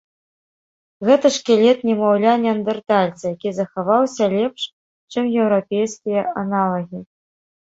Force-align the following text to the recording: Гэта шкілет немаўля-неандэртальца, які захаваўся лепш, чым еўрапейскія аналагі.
Гэта 1.09 1.27
шкілет 1.35 1.77
немаўля-неандэртальца, 1.89 3.23
які 3.35 3.49
захаваўся 3.59 4.23
лепш, 4.37 4.61
чым 5.13 5.23
еўрапейскія 5.45 6.21
аналагі. 6.45 6.99